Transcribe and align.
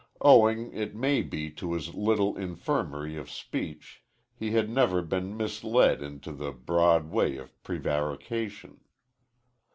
Owing, 0.21 0.73
it 0.73 0.95
may 0.95 1.21
be, 1.21 1.51
to 1.51 1.73
his 1.73 1.93
little 1.93 2.35
infirmity 2.35 3.17
of 3.17 3.29
speech, 3.29 4.03
he 4.33 4.49
had 4.49 4.67
never 4.67 5.03
been 5.03 5.37
misled 5.37 6.01
into 6.01 6.31
the 6.31 6.51
broad 6.51 7.11
way 7.11 7.37
of 7.37 7.61
prevarication. 7.61 8.79